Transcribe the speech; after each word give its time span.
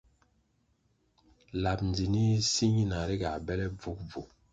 Lab 1.61 1.79
ndzinih 1.89 2.37
si 2.51 2.65
ñina 2.75 2.97
ri 3.07 3.15
ga 3.21 3.31
bele 3.45 3.65
bvugubvu. 3.75 4.21